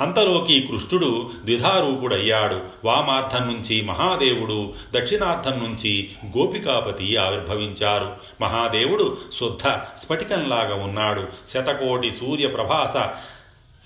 అంతలోకి 0.00 0.60
కృష్ణుడు 0.60 1.30
ద్విధారూపుడయ్యాడు. 1.44 2.60
వామార్థం 2.84 3.46
నుంచి 3.46 3.80
మహాదేవుడు 3.80 4.74
దక్షిణార్థం 4.96 5.58
నుంచి 5.58 6.10
గోపికాపతి 6.38 7.16
ఆవిర్భవించారు. 7.16 8.16
మహాదేవుడు 8.40 9.18
శుద్ధ 9.40 9.68
స్ఫటికంలాగా 9.72 10.74
ఉన్నాడు. 10.74 11.28
శతకోటి 11.50 12.10
సూర్యప్రభాస 12.10 13.08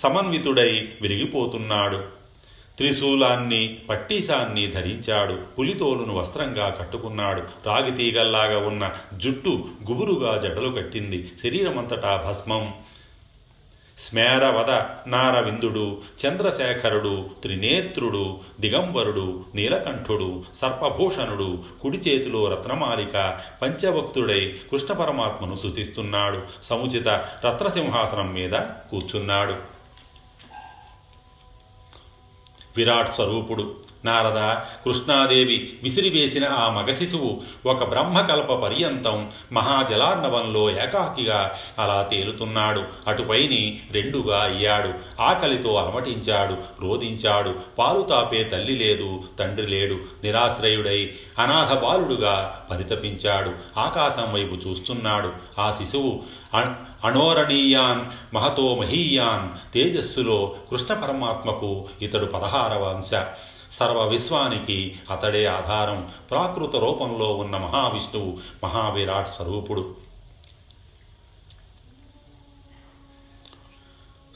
సమన్వితుడై 0.00 0.88
విరిగిపోతున్నాడు. 1.02 2.17
త్రిశూలాన్ని 2.78 3.78
పట్టీసాన్ని 3.88 4.66
ధరించాడు. 4.66 5.38
పులితోలును 5.58 6.14
వస్త్రంగా 6.14 6.68
కట్టుకున్నాడు. 6.68 7.42
రాగితీగల్లాగా 7.66 8.58
ఉన్న 8.58 8.90
జుట్టు 9.16 9.64
గుబురుగా 9.90 10.38
జడలు 10.38 10.68
కట్టింది. 10.68 11.32
శరీరమంతటా 11.42 12.24
భస్మం. 12.26 12.74
స్మేరవద 14.08 14.70
నారవిందుడు 15.10 15.96
చంద్రశేఖరుడు 16.26 17.30
త్రినేత్రుడు 17.42 18.40
దిగంబరుడు 18.60 19.44
నీలకంఠుడు 19.54 20.44
సర్పభూషణుడు 20.62 21.58
కుడి 21.82 21.96
చేతిలో 21.96 22.50
రత్నమాలిక 22.50 23.40
పంచభక్తుడై 23.62 24.54
కృష్ణ 24.72 24.94
పరమాత్మను 24.94 25.54
శుతిస్తున్నాడు 25.54 26.42
సముచిత 26.64 27.08
రత్నసింహాసనం 27.46 28.34
మీద 28.34 28.52
కూర్చున్నాడు. 28.90 29.77
విరాట్ 32.78 33.14
స్వరూపుడు. 33.14 33.87
నారద 34.04 34.54
కృష్ణాదేవి 34.84 35.78
విసిరివేసిన 35.82 36.48
ఆ 36.48 36.70
మగశిశువు 36.70 37.42
ఒక 37.66 37.84
బ్రహ్మకల్ప 37.84 38.52
పర్యంతం 38.52 39.30
మహాజలార్ణవంలో 39.52 40.70
ఏకాకిగా 40.70 41.54
అలా 41.78 42.02
తేలుతున్నాడు. 42.02 42.84
అటుపైని 43.06 43.80
రెండుగా 43.90 44.40
అయ్యాడు. 44.40 45.22
ఆకలితో 45.22 45.74
అలమటించాడు 45.74 46.56
రోధించాడు. 46.80 47.54
పాలు 47.78 48.02
తాపే 48.02 48.44
తల్లి 48.44 48.78
లేదు 48.78 49.20
తండ్రి 49.38 49.66
లేడు. 49.66 49.94
నిరాశ్రయుడై 50.24 51.14
అనాథ 51.38 51.78
బాలుడుగా 51.78 52.66
పరితపించాడు. 52.70 53.52
ఆకాశం 53.78 54.32
వైపు 54.32 54.54
చూస్తున్నాడు. 54.54 55.32
ఆ 55.58 55.70
శిశువు 55.78 56.22
అణోరణీయాన్ 57.04 58.34
మహతో 58.34 58.74
మహీయాన్ 58.74 59.74
తేజస్సులో 59.74 60.54
కృష్ణ 60.70 60.94
పరమాత్మకు 60.94 61.88
ఇతడు 62.02 62.24
పదహారవ 62.24 62.84
అంశ. 62.84 63.26
సర్వ 63.72 64.06
విశ్వానికి 64.06 64.98
అతడే 65.10 65.46
ఆధారం 65.46 66.10
ప్రాకృత 66.30 66.76
రూపంలో 66.76 67.26
ఉన్న 67.26 67.56
మహావిష్ణువు 67.56 68.38
మహావిరాట్ 68.64 69.28
స్వరూపుడు. 69.28 69.94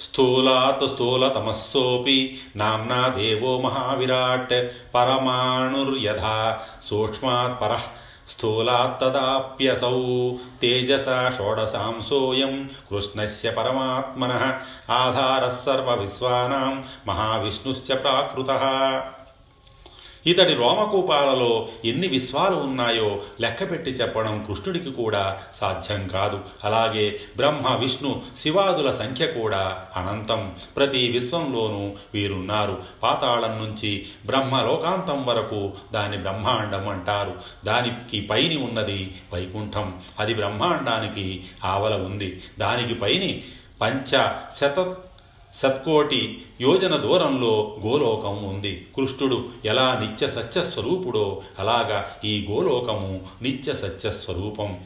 స్థూలాత్ 0.01 0.89
స్థూలతమస్సోపి 0.89 2.41
నామ్నా 2.57 3.09
దేవో 3.09 3.59
మహావిరాట్ 3.59 4.71
పరమాణుర్యథా 4.95 6.61
సూక్ష్మాత్ 6.91 7.63
పర 7.63 7.79
స్థూలాత్తదాప్యసౌ 8.33 10.01
తేజస 10.63 11.07
షోడశాంశోయం 11.39 12.71
కృష్ణస్య 12.91 13.51
పరమాత్మన 13.51 14.61
ఆధారः 14.91 15.57
సర్వవిశ్వానాం 15.67 16.85
మహావిష్ణుశ్చ 17.07 17.95
ప్రాకృతః 17.95 18.65
ఇతడి 20.27 20.55
రోమకూపాలలో 20.55 21.69
ఎన్ని 21.85 22.07
విశ్వాలు 22.07 22.57
ఉన్నాయో 22.57 23.21
లెక్కపెట్టి 23.41 23.91
చెప్పడం 23.91 24.45
కృష్ణుడికి 24.49 24.93
కూడా 24.93 25.43
సాధ్యం 25.61 26.09
కాదు. 26.09 26.41
అలాగే 26.65 27.21
బ్రహ్మ 27.37 27.77
విష్ణు 27.81 28.23
శివాదుల 28.39 28.91
సంఖ్య 28.91 29.27
కూడా 29.27 29.87
అనంతం. 29.97 30.53
ప్రతి 30.77 31.09
విశ్వంలోనూ 31.09 31.93
వీరున్నారు. 32.15 32.83
పాతాళం 33.03 33.59
నుంచి 33.59 34.07
బ్రహ్మ 34.27 34.63
లోకాంతం 34.63 35.27
వరకు 35.27 35.73
దాని 35.93 36.17
బ్రహ్మాండం 36.17 36.89
అంటారు. 36.89 37.35
దానికి 37.65 38.21
పైని 38.21 38.57
ఉన్నది 38.57 39.15
వైకుంఠం. 39.35 40.01
అది 40.19 40.35
బ్రహ్మాండానికి 40.35 41.45
ఆవల 41.65 41.95
ఉంది. 41.95 42.43
దానికి 42.59 42.95
పైని 42.95 43.43
పంచ 43.81 44.33
శత 44.61 44.97
సత్కోటి 45.57 46.43
యోజన 46.61 46.97
దూరంలో 46.97 47.77
గోలోకం 47.87 48.45
ఉంది. 48.45 48.87
కృష్ణుడు 48.97 49.45
ఎలా 49.65 49.99
నిత్య 50.01 50.27
సత్యస్వరూపుడో 50.27 51.43
అలాగా 51.59 52.17
ఈ 52.25 52.47
గోలోకము 52.51 53.21
నిత్య 53.43 53.75
సత్యస్వరూపం. 53.75 54.79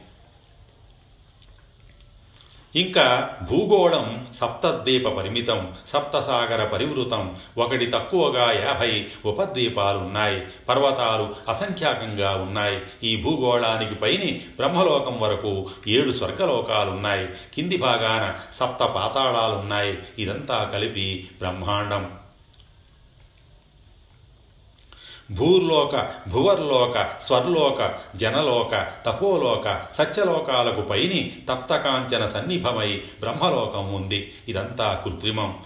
ఇంకా 2.76 3.30
భూగోళం 3.50 4.26
సప్తద్వీప 4.34 5.08
పరిమితం 5.08 5.72
సప్తసాగర 5.86 6.64
పరివృతం. 6.64 7.36
ఒకటి 7.58 7.86
తక్కువగా 7.86 8.52
యాభై 8.52 9.06
ఉపద్వీపాలున్నాయి. 9.24 10.42
పర్వతాలు 10.68 11.50
అసంఖ్యాకంగా 11.50 12.30
ఉన్నాయి. 12.30 12.82
ఈ 13.04 13.22
భూగోళానికి 13.22 13.94
పైని 13.94 14.44
బ్రహ్మలోకం 14.56 15.20
వరకు 15.20 15.70
ఏడు 15.88 16.12
స్వర్గలోకాలున్నాయి. 16.12 17.28
కింది 17.54 17.76
భాగాన 17.76 18.34
సప్త 18.54 18.84
పాతాళాలున్నాయి. 18.84 19.98
ఇదంతా 20.18 20.70
కలిపి 20.72 21.28
బ్రహ్మాండం. 21.38 22.10
భూర్లోక 25.30 26.10
భువర్లోక 26.28 27.18
స్వర్లోక 27.22 27.94
జనలోక 28.16 28.86
తపోలోక 29.06 29.82
సత్యలోకాలకు 29.98 30.80
పైని 30.80 31.36
తప్తకాంచన 31.48 32.26
సన్నిభమై 32.26 33.02
బ్రహ్మలోకం 33.20 33.94
ఉంది. 33.94 34.34
ఇదంతా 34.48 35.02
కృత్రిమం. 35.04 35.58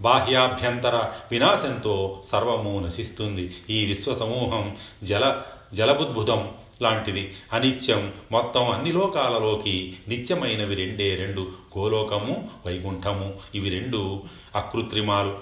బాహ్యాభ్యంతర 0.00 1.08
వినాశంతో 1.30 2.22
సర్వము 2.32 2.80
నశిస్తుంది. 2.86 3.56
ఈ 3.70 3.86
విశ్వసమూహం 3.86 4.76
జల 5.04 5.42
జలబుద్భుతం 5.74 6.50
లాంటిది. 6.82 7.36
అనిత్యం 7.52 8.12
మొత్తం 8.32 8.70
అన్ని 8.70 8.92
లోకాలలోకి 8.92 9.96
నిత్యమైనవి 10.08 10.74
రెండే 10.74 11.14
రెండు. 11.14 11.48
గోలోకము 11.78 12.50
వైకుంఠము. 12.66 13.34
ఇవి 13.54 13.70
రెండు 13.70 14.22
అకృత్రిమాలు. 14.56 15.38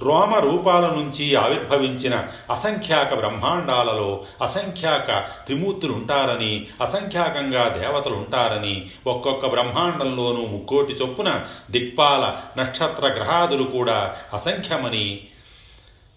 రోమ 0.00 0.34
రూపాల 0.38 0.86
నుంచి 0.86 1.34
ఆవిర్భవించిన 1.34 2.24
అసంఖ్యాక 2.50 3.14
బ్రహ్మాండాలలో 3.14 4.24
అసంఖ్యాక 4.42 5.06
త్రిమూర్తులుంటారని 5.46 6.66
అసంఖ్యాకంగా 6.82 7.68
దేవతలుంటారని 7.68 8.90
ఒక్కొక్క 9.06 9.46
బ్రహ్మాండంలోనూ 9.46 10.46
ముక్కోటి 10.46 10.92
చొప్పున 10.92 11.44
దిక్పాల 11.70 12.34
నక్షత్ర 12.58 13.06
గ్రహాదులు 13.06 13.62
కూడా 13.62 14.16
అసంఖ్యమని 14.32 15.20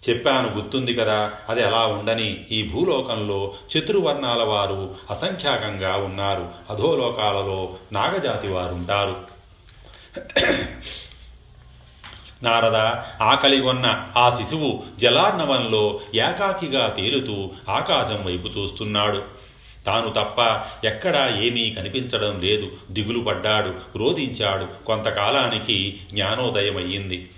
చెప్పాను. 0.08 0.48
గుర్తుంది 0.48 0.94
కదా 0.94 1.32
అది 1.48 1.62
ఎలా 1.62 1.86
ఉండని 1.86 2.44
ఈ 2.52 2.68
భూలోకంలో 2.68 3.54
చతుర్వర్ణాల 3.78 4.42
వారు 4.42 4.94
అసంఖ్యాకంగా 5.10 5.96
ఉన్నారు. 5.96 6.48
అధోలోకాలలో 6.70 7.74
నాగజాతి 7.92 8.48
వారుంటారు. 8.48 9.16
నారద 12.42 12.76
ఆకలిగొన్న 13.22 14.08
ఆ 14.16 14.30
శిశువు 14.30 14.82
జలార్ణవంలో 14.98 16.00
ఏకాకిగా 16.14 16.88
తేలుతూ 16.88 17.50
ఆకాశం 17.68 18.24
వైపు 18.26 18.48
చూస్తున్నాడు. 18.48 19.22
తాను 19.86 20.10
తప్ప 20.10 20.60
ఎక్కడా 20.86 21.42
ఏమీ 21.42 21.70
కనిపించడం 21.70 22.40
లేదు. 22.40 22.70
దిగులు 22.90 23.20
పడ్డాడు 23.20 23.98
రోధించాడు. 23.98 24.84
కొంతకాలానికి 24.84 26.00
జ్ఞానోదయమయ్యింది. 26.10 27.30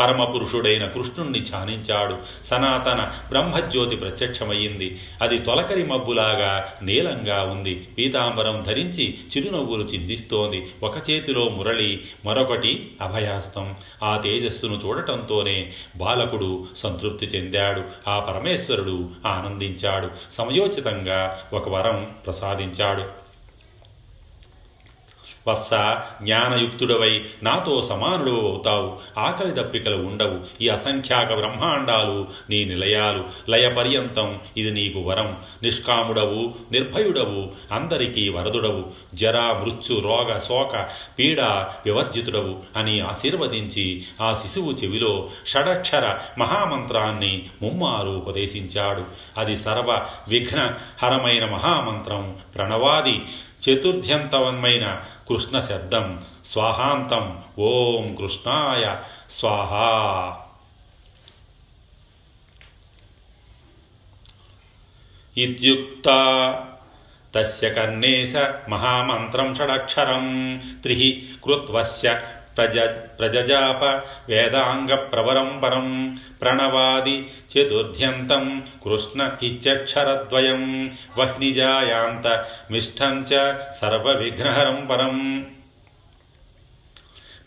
పరమపురుషుడైన 0.00 0.86
కృష్ణుణ్ణి 0.86 1.40
ధ్యానించాడు 1.40 2.18
సనాతన 2.46 3.12
బ్రహ్మజ్యోతి 3.28 3.96
ప్రత్యక్షమయ్యింది. 3.96 5.00
అది 5.22 5.38
తొలకరి 5.38 5.84
మబ్బులాగా 5.84 6.72
నీలంగా 6.82 7.42
ఉంది. 7.42 7.88
పీతాంబరం 7.98 8.64
ధరించి 8.68 9.18
చిరునవ్వులు 9.36 9.84
చిందిస్తోంది. 9.84 10.66
ఒక 10.82 11.10
చేతిలో 11.10 11.48
మురళి 11.48 12.00
మరొకటి 12.24 12.90
అభయాస్తం. 13.02 13.74
ఆ 14.02 14.16
తేజస్సును 14.16 14.80
చూడటంతోనే 14.86 15.72
బాలకుడు 15.96 16.66
సంతృప్తి 16.78 17.26
చెందాడు. 17.26 17.82
ఆ 18.08 18.18
పరమేశ్వరుడు 18.18 19.10
ఆనందించాడు. 19.26 20.10
సమయోచితంగా 20.32 21.38
ఒక 21.52 21.68
వరం 21.68 22.08
ప్రసాదించాడు. 22.26 23.19
వత్స 25.48 25.70
జ్ఞానయుక్తుడవై 26.22 27.24
నాతో 27.42 27.82
సమానుడు 27.82 28.30
అవుతావు. 28.30 28.98
ఆకలి 29.18 29.62
దప్పికలు 29.62 29.96
ఉండవు. 29.96 30.62
ఈ 30.62 30.68
అసంఖ్యాక 30.68 31.34
బ్రహ్మాండాలు 31.34 32.28
నీ 32.50 32.64
నిలయాలు. 32.64 33.50
లయపర్యంతం 33.50 34.40
ఇది 34.56 34.70
నీకు 34.70 35.00
వరం. 35.00 35.36
నిష్కాముడవు 35.62 36.54
నిర్భయుడవు 36.72 37.50
అందరికీ 37.72 38.28
వరదుడవు. 38.28 38.84
జరా 39.14 39.52
మృత్యు 39.52 40.00
రోగ 40.00 40.38
శోక 40.38 40.88
పీడ 41.18 41.40
వివర్జితుడవు 41.86 42.58
అని 42.76 43.00
ఆశీర్వదించి 43.00 44.04
ఆ 44.20 44.34
శిశువు 44.34 44.72
చెవిలో 44.72 45.30
షడక్షర 45.46 46.18
మహామంత్రాన్ని 46.38 47.46
ముమ్మారు 47.62 48.08
ఉపదేశించాడు. 48.08 49.04
అది 49.38 49.56
సర్వ 49.56 50.06
విఘ్న 50.28 50.74
హరమైన 51.02 51.44
మహామంత్రం. 51.44 52.36
ప్రణవాది 52.54 53.22
చతుర్థ్యంతవన్మైన 53.68 55.04
కృష్ణ 55.28 55.58
శబ్దం. 55.60 56.24
స్వాహాంతం. 56.46 57.44
ఓం 57.58 58.14
కృష్ణాయ. 58.14 58.96
స్వాహ. 59.30 59.72
ఇత్యుక్త. 65.38 66.06
తస్య 67.34 67.70
కర్ణేశ 67.70 68.36
మహామంత్రం 68.68 69.54
షడక్షరం. 69.54 70.56
త్రిః 70.82 71.34
కృత్వస్య 71.44 72.22
ప్రజ 72.56 72.76
ప్రజజాప 73.18 73.82
వేదాంగ 74.28 74.94
ప్రవరం 75.12 75.48
ప్రణవాది 76.42 77.16
చతుర్థ్యంతం 77.52 78.44
కృష్ణ 78.84 79.30
ఇత్యక్షరద్వయం 79.42 80.62
వహ్నిజాయాంత 81.18 82.26
మిష్టం 82.70 83.16
చ 83.22 83.40
సర్వవిఘ్నహరం 83.80 84.78
పరం 84.86 85.16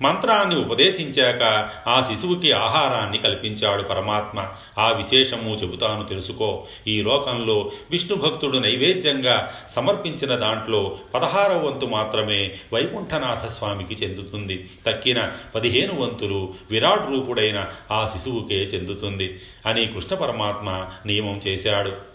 మంత్రాన్ని 0.03 0.55
ఉపదేశించాక 0.55 1.69
ఆ 1.87 2.01
శిశువుకి 2.01 2.51
ఆహారాన్ని 2.51 3.17
కల్పించాడు 3.17 3.83
పరమాత్మ. 3.83 4.47
ఆ 4.77 4.91
విశేషము 4.91 5.49
చెబుతాను 5.49 6.03
తెలుసుకో. 6.03 6.65
ఈ 6.87 7.01
లోకంలో 7.01 7.71
విష్ణు 7.91 8.17
భక్తుడు 8.17 8.57
నైవేద్యంగా 8.57 9.53
సమర్పించిన 9.75 10.35
దాంట్లో 10.35 10.97
పదహారవ 11.13 11.67
వంతు 11.67 11.85
మాత్రమే 11.85 12.51
వైకుంఠనాథ 12.73 13.47
స్వామికి 13.47 14.05
చెందుతుంది. 14.05 14.69
తక్కిన 14.87 15.31
పదిహేను 15.55 16.01
వంతులు 16.01 16.53
విరాట్ 16.71 17.11
రూపుడైన 17.11 17.65
ఆ 17.91 18.09
శిశువుకే 18.13 18.55
చెందుతుంది 18.55 19.39
అని 19.65 19.85
కృష్ణ 19.85 20.15
పరమాత్మ 20.15 20.85
నియమం 21.05 21.41
చేశాడు. 21.47 22.12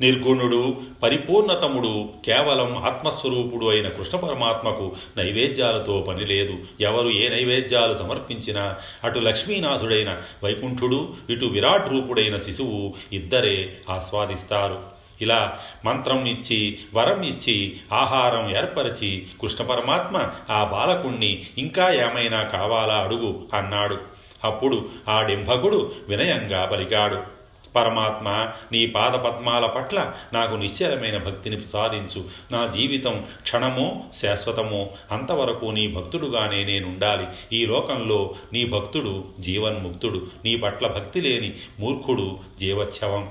నిర్గుణుడు 0.00 0.76
పరిపూర్ణతముడు 1.02 2.08
కేవలం 2.26 2.76
ఆత్మస్వరూపుడు 2.76 3.66
అయిన 3.66 3.88
కృష్ణ 3.88 4.18
పరమాత్మకు 4.18 4.96
నైవేద్యాలతో 5.16 6.06
పనిలేదు 6.08 6.58
ఎవరు 6.80 7.08
ఏ 7.08 7.28
నైవేద్యాలు 7.28 7.94
సమర్పించినా 7.94 8.76
అటు 9.04 9.18
లక్ష్మీనాథుడైన 9.18 10.16
వైకుంఠుడు 10.44 11.14
ఇటు 11.30 11.44
విరాట్ 11.46 11.88
రూపుడైన 11.88 12.36
శిశువు 12.36 12.94
ఇద్దరే 13.12 13.76
ఆస్వాదిస్తారు. 13.90 14.78
ఇలా 15.20 15.58
మంత్రం 15.84 16.26
ఇచ్చి 16.26 16.78
వరం 16.94 17.22
ఇచ్చి 17.22 17.76
ఆహారం 17.92 18.56
ఏర్పరిచి 18.56 19.26
కృష్ణ 19.40 19.64
పరమాత్మ 19.64 20.28
ఆ 20.50 20.64
బాలకుణ్ణి 20.64 21.46
ఇంకా 21.58 21.90
ఏమైనా 21.90 22.42
కావాలా 22.42 22.94
అడుగు 22.94 23.48
అన్నాడు. 23.54 23.98
అప్పుడు 24.44 24.88
ఆ 25.08 25.22
డింభకుడు 25.22 25.92
వినయంగా 26.08 26.64
పలికాడు. 26.64 27.37
పరమాత్మ 27.77 28.29
నీ 28.71 28.81
పాదపద్మాల 28.87 29.65
పట్ల 29.67 29.99
నాకు 30.33 30.55
నిశ్చలమైన 30.55 31.17
భక్తిని 31.17 31.57
ప్రసాదించు 31.57 32.21
నా 32.51 32.61
జీవితం 32.67 33.15
క్షణమో 33.43 33.85
శాశ్వతమో 34.21 34.81
అంతవరకు 35.11 35.67
నీ 35.71 35.85
భక్తుడుగానే 35.93 36.59
నేనుండాలి 36.63 37.27
ఈ 37.53 37.61
లోకంలో 37.65 38.19
నీ 38.53 38.63
భక్తుడు 38.65 39.13
జీవన్ముక్తుడు 39.39 40.21
నీ 40.45 40.55
పట్ల 40.55 40.87
భక్తి 40.87 41.21
లేని 41.21 41.51
మూర్ఖుడు 41.79 42.27
జీవచ్ఛవం 42.59 43.25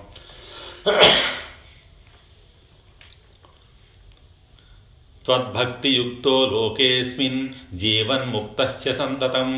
त्वद्भक्तियुक्तो 5.24 6.32
लोकेऽस्मिन् 6.46 7.38
जीवन्मुक्तस्य 7.78 8.92
सन्ततं 8.92 9.50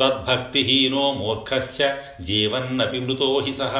त्वद्भक्तिहीनो 0.00 1.12
मूर्खस्य 1.12 1.88
जीवन्नपि 2.28 3.00
मृतो 3.06 3.28
हि 3.46 3.52
सः। 3.60 3.74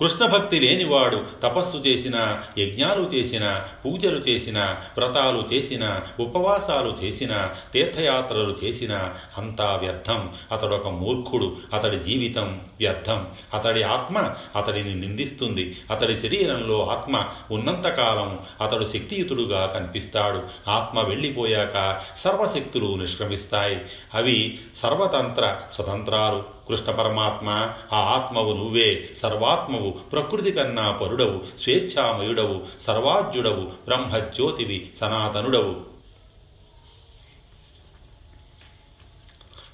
కృష్ణ 0.00 0.26
భక్తి 0.26 0.60
లేనివాడు 0.60 1.24
తపస్సు 1.42 1.76
చేసిన 1.76 2.42
యజ్ఞాలు 2.58 3.02
చేసిన 3.02 3.62
పూజలు 3.84 4.18
చేసిన 4.18 4.62
వ్రతాలు 4.98 5.54
చేసిన 5.54 6.00
ఉపవాసాలు 6.20 6.96
చేసిన 7.04 7.50
తీర్థయాత్రలు 7.72 8.56
చేసిన 8.64 9.10
అంతా 9.38 9.76
వ్యర్థం. 9.76 10.34
అతడొక 10.52 10.88
మూర్ఖుడు 10.88 11.56
అతడి 11.74 11.98
జీవితం 11.98 12.60
వ్యర్థం. 12.80 13.26
అతడి 13.54 13.82
ఆత్మ 13.82 14.34
అతడిని 14.56 14.94
నిందిస్తుంది. 14.94 15.80
అతడి 15.90 16.16
శరీరంలో 16.16 16.86
ఆత్మ 16.86 17.24
ఉన్నంతకాలం 17.50 18.38
అతడు 18.60 18.84
శక్తియుతుడుగా 18.84 19.66
కనిపిస్తాడు. 19.66 20.42
ఆత్మ 20.68 21.00
వెళ్ళిపోయాక 21.00 22.00
సర్వశక్తులు 22.16 22.94
నిష్క్రమిస్తాయి. 22.94 23.80
అవి 24.14 24.60
సర్వతంత్ర 24.82 25.56
స్వతంత్రాలు. 25.74 26.59
కృష్ణ 26.70 26.92
పరమాత్మ 26.92 27.48
ఆ 27.92 28.00
ఆత్మవు 28.16 28.52
నువ్వే 28.52 28.88
సర్వాత్మవు 29.22 29.90
ప్రకృతి 30.12 30.52
కన్నా 30.52 30.90
పరుడవు 30.90 31.38
స్వేచ్ఛామయుడవు 31.62 32.56
సర్వాజ్యుడవు 32.86 33.64
బ్రహ్మజ్యోతివి 33.86 34.78
సనాతనుడవు. 35.00 35.74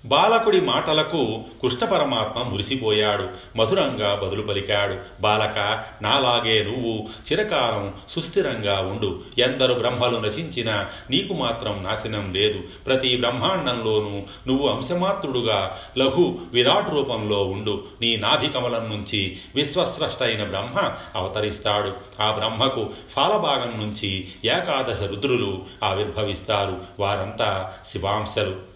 బాలకుడి 0.07 0.61
మాటలకు 0.61 1.43
కృష్ణ 1.63 1.87
పరమాత్మ 1.87 2.43
మురిసిపోయాడు. 2.43 3.29
మధురంగా 3.57 4.15
బదులు 4.15 4.43
పలికాడు. 4.43 5.23
బాలక 5.23 5.85
నాలాగే 6.03 6.65
నువ్వు 6.65 7.09
చిరకాలం 7.33 7.95
సుస్థిరంగా 8.09 8.81
ఉండు. 8.81 9.21
ఎందరు 9.39 9.75
బ్రహ్మలు 9.75 10.19
నశించినా 10.19 10.91
నీకు 11.11 11.35
మాత్రం 11.35 11.83
నాశనం 11.83 12.33
లేదు. 12.35 12.61
ప్రతి 12.87 13.17
బ్రహ్మాండంలోనూ 13.17 14.23
నువ్వు 14.47 14.69
అంశమాత్రుడుగా 14.69 15.79
లఘు 15.99 16.39
విరాట్ 16.53 16.91
రూపంలో 16.91 17.45
ఉండు. 17.45 17.85
నీ 18.01 18.17
నాభికమలం 18.17 18.91
నుంచి 18.91 19.39
విశ్వస్రష్టైన 19.55 20.45
బ్రహ్మ 20.45 20.93
అవతరిస్తాడు. 21.15 22.23
ఆ 22.23 22.31
బ్రహ్మకు 22.31 22.91
ఫాలభాగం 23.17 23.81
నుంచి 23.81 24.29
ఏకాదశ 24.45 25.03
రుద్రులు 25.03 25.65
ఆవిర్భవిస్తారు. 25.85 26.81
వారంతా 27.01 27.73
శివాంశలు. 27.93 28.76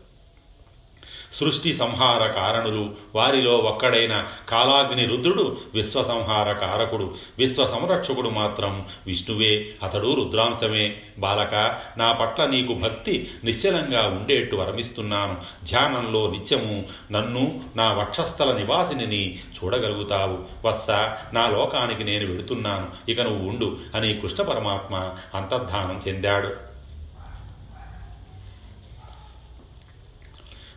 సృష్టి 1.35 1.73
సంహార 1.73 2.27
కారణులు. 2.27 2.91
వారిలో 3.15 3.57
ఒక్కడైన 3.57 4.27
కాలాగ్ని 4.49 5.07
రుద్రుడు 5.07 5.57
విశ్వసంహార 5.75 6.53
కారకుడు. 6.53 7.15
విశ్వ 7.39 7.67
సంరక్షకుడు 7.67 8.29
మాత్రం 8.29 8.87
విష్ణువే 9.07 9.75
అతడు 9.83 10.15
రుద్రాంశమే. 10.15 10.97
బాలక 11.19 11.81
నా 11.99 12.13
పట్ల 12.13 12.47
నీకు 12.47 12.75
భక్తి 12.75 13.31
నిశ్చలంగా 13.45 14.03
ఉండేట్టు 14.03 14.57
వరమిస్తున్నాను. 14.57 15.37
ధ్యానంలో 15.65 16.31
నిత్యము 16.31 16.85
నన్ను 17.13 17.61
నా 17.77 17.93
వక్షస్థల 17.93 18.57
నివాసిని 18.57 19.39
చూడగలుగుతావు. 19.39 20.39
వత్స 20.69 20.91
నా 21.35 21.49
లోకానికి 21.49 22.05
నేను 22.05 22.27
వెళుతున్నాను 22.27 23.11
ఇక 23.11 23.21
నువ్వు 23.21 23.49
ఉండు 23.49 23.77
అని 23.95 24.15
కృష్ణ 24.15 24.45
పరమాత్మ 24.45 25.11
అంతర్ధానం 25.35 26.03
చెందాడు. 26.09 26.70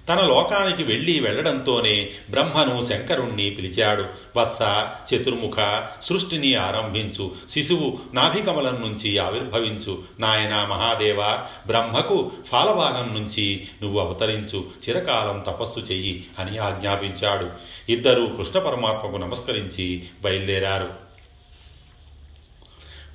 తన 0.10 0.22
లోకానికి 0.22 0.84
వెళ్ళి 0.84 1.20
వెళ్ళడంతోనే 1.20 2.10
బ్రహ్మను 2.30 2.86
శంకరుణ్ణి 2.86 3.50
పిలిచాడు. 3.50 4.06
వత్స 4.38 4.86
చతుర్ముఖ 5.14 5.84
సృష్టిని 6.04 6.56
ఆరంభించు. 6.56 7.32
శిశువు 7.52 8.00
నాభికమలం 8.14 8.74
నుంచి 8.74 9.18
ఆవిర్భవించు. 9.18 10.04
నాయన 10.20 10.56
మహాదేవ 10.56 11.40
బ్రహ్మకు 11.68 12.32
ఫాలభాగం 12.52 13.14
నుంచి 13.14 13.68
నువ్వు 13.82 14.00
అవతరించు. 14.00 14.66
చిరకాలం 14.90 15.40
తపస్సు 15.40 15.80
చెయ్యి 15.80 16.26
అని 16.40 16.58
ఆజ్ఞాపించాడు. 16.58 17.50
ఇద్దరూ 17.92 18.28
కృష్ణ 18.28 18.60
పరమాత్మకు 18.60 19.18
నమస్కరించి 19.18 20.04
బయలుదేరారు. 20.24 21.03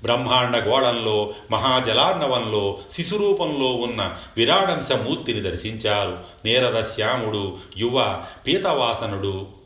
బ్రహ్మాండ 0.03 0.57
గోళంలో 0.57 1.35
మహాజలార్ణవంలో 1.51 2.79
శిశురూపంలో 2.93 3.67
ఉన్న 3.67 4.15
విరాడంశ 4.37 4.93
మూర్తిని 4.93 5.41
దర్శించారు. 5.41 6.19
నేరద 6.45 6.83
శ్యాముడు 6.83 7.57
యువ 7.79 8.23
పీతవాసనుడు 8.47 9.59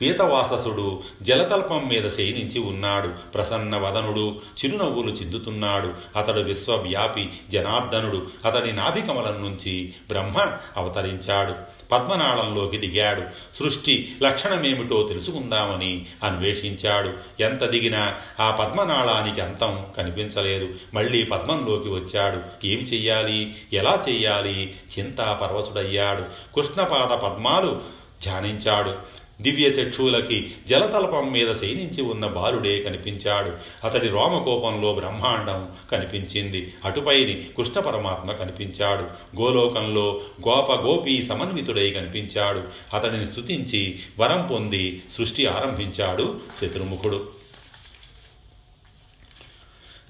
పీతవాససుడు 0.00 1.02
జలతల్పం 1.22 1.88
మీద 1.88 2.10
శయనించి 2.10 2.60
ఉన్నాడు. 2.60 3.08
ప్రసన్న 3.34 3.76
వదనుడు 3.76 4.36
చిరునవ్వులు 4.64 5.10
చిందుతున్నాడు. 5.10 6.18
అతడు 6.18 6.40
విశ్వవ్యాపి 6.40 7.30
జనార్దనుడు. 7.50 8.26
అతడి 8.44 8.72
నాభికమలం 8.72 9.42
నుంచి 9.42 9.94
బ్రహ్మ 10.08 10.52
అవతరించాడు. 10.76 11.77
పద్మనాళంలోకి 11.92 12.76
దిగాడు. 12.76 13.22
సృష్టి 13.58 14.16
లక్షణమేమిటో 14.22 15.02
తెలుసుకుందామని 15.02 16.06
అన్వేషించాడు. 16.24 17.12
ఎంత 17.42 17.64
దిగినా 17.64 18.14
ఆ 18.40 18.50
పద్మనాళానికి 18.50 19.40
అంతం 19.40 19.86
కనిపించలేదు. 19.96 20.68
మళ్ళీ 20.94 21.24
పద్మంలోకి 21.24 21.88
వచ్చాడు. 21.88 22.66
ఏమి 22.66 22.82
చెయ్యాలి? 22.82 23.54
ఎలా 23.72 24.02
చెయ్యాలి? 24.08 24.76
చింతాపరవశుడయ్యాడు 24.98 26.22
కృష్ణపాద 26.54 27.18
పద్మాలు 27.18 27.80
ధ్యానించాడు. 28.22 29.18
దివ్య 29.40 29.66
చక్షులకి 29.66 30.54
జలతలపం 30.68 31.32
మీద 31.32 31.54
శయనించి 31.54 32.02
ఉన్న 32.02 32.26
బాలుడే 32.26 32.82
కనిపించాడు. 32.82 33.52
అతడి 33.86 34.08
రోమకోపంలో 34.08 34.94
బ్రహ్మాండం 34.94 35.68
కనిపించింది. 35.92 36.74
అటుపైని 36.84 37.46
కృష్ణ 37.56 37.80
పరమాత్మ 37.80 38.32
కనిపించాడు. 38.32 39.02
గోలోకంలో 39.40 40.20
గోప 40.48 40.72
గోపి 40.72 41.22
సమన్వితుడై 41.22 41.90
కనిపించాడు. 41.90 42.62
అతడిని 42.96 43.24
స్తుతించి 43.24 43.98
వరం 44.18 44.48
పొంది 44.50 45.02
సృష్టి 45.18 45.46
ఆరంభించాడు 45.46 46.36
చతుర్ముఖుడు 46.64 47.37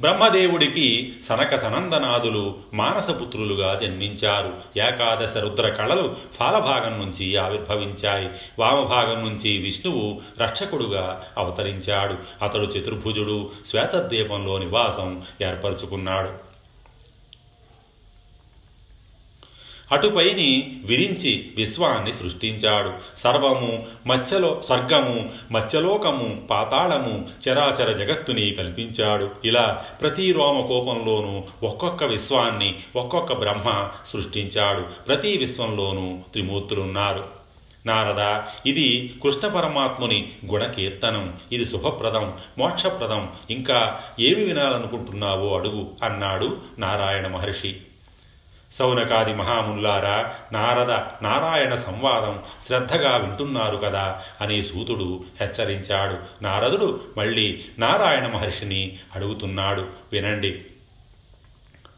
బ్రహ్మదేవుడికి 0.00 1.12
సనక 1.28 1.54
సనందనాదులు 1.56 2.56
మానసపుత్రులుగా 2.74 3.78
జన్మించారు. 3.82 4.78
ఏకాదశ 4.78 5.37
రుద్ర 5.37 5.68
కళలు 5.68 6.16
ఫాలభాగం 6.34 6.98
నుంచి 6.98 7.37
ఆవిర్భవించాయి. 7.37 8.30
వామభాగం 8.58 9.24
నుంచి 9.24 9.58
విష్ణువు 9.58 10.20
రక్షకుడుగా 10.40 11.22
అవతరించాడు. 11.38 12.44
అతడు 12.44 12.62
చతుర్భుజుడు 12.62 13.50
శ్వేతద్వీపంలో 13.70 14.58
నివాసం 14.58 15.22
ఏర్పరచుకున్నాడు. 15.42 16.47
అటుపైని 19.92 20.81
విరించి 20.85 21.51
విశ్వాన్ని 21.57 22.12
సృష్టించాడు. 22.12 22.92
సర్వము 23.18 23.87
మత్స్యలో 24.07 24.62
స్వర్గము 24.66 25.31
మత్స్యలోకము 25.53 26.46
పాతాళము 26.51 27.29
చరాచర 27.48 27.92
జగత్తుని 27.92 28.51
కల్పించాడు. 28.51 29.31
ఇలా 29.44 29.85
ప్రతి 30.01 30.33
రోమ 30.33 30.61
కోపంలోనూ 30.61 31.66
ఒక్కొక్క 31.66 32.05
విశ్వాన్ని 32.05 32.74
ఒక్కొక్క 32.96 33.33
బ్రహ్మ 33.33 33.88
సృష్టించాడు. 34.12 34.81
ప్రతి 34.81 35.37
విశ్వంలోనూ 35.37 36.18
త్రిమూర్తులున్నారు. 36.33 37.24
నారద 37.87 38.42
ఇది 38.68 39.14
కృష్ణ 39.22 39.48
పరమాత్ముని 39.48 40.33
గుణకీర్తనం. 40.46 41.33
ఇది 41.53 41.64
శుభప్రదం 41.64 42.33
మోక్షప్రదం. 42.59 43.29
ఇంకా 43.51 44.01
ఏమి 44.20 44.44
వినాలనుకుంటున్నావో 44.44 45.59
అడుగు 45.59 45.90
అన్నాడు 46.03 46.57
నారాయణ 46.79 47.27
మహర్షి. 47.27 47.77
సౌనకాది 48.72 49.35
మహాముల్లారా 49.35 50.35
నారద 50.52 50.90
నారాయణ 51.24 51.74
సంవాదం 51.74 52.42
శ్రద్ధగా 52.66 53.16
వింటున్నారు 53.16 53.76
కదా 53.76 54.22
అని 54.40 54.62
సూతుడు 54.62 55.24
హెచ్చరించాడు. 55.40 56.44
నారదుడు 56.44 57.00
మళ్ళీ 57.16 57.64
నారాయణ 57.78 58.26
మహర్షిని 58.26 58.98
అడుగుతున్నాడు. 59.14 59.87
వినండి. 60.12 60.64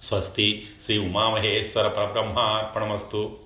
స్వస్తి 0.03 0.69
శ్రీ 0.85 0.99
ఉమామహేశ్వర 0.99 1.89
పరబ్రహ్మార్పణమస్తు. 1.89 3.37